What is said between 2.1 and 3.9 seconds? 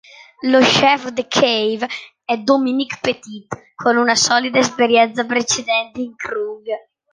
è Dominique Petit,